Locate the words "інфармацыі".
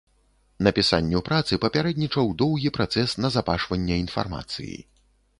4.05-4.79